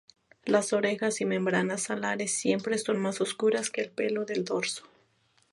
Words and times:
Las 0.45 0.73
orejas 0.73 1.21
y 1.21 1.25
membranas 1.25 1.91
alares 1.91 2.33
siempre 2.33 2.75
son 2.79 2.97
más 2.97 3.21
oscuras 3.21 3.69
que 3.69 3.81
el 3.81 3.91
pelo 3.91 4.25
del 4.25 4.43
dorso. 4.45 4.81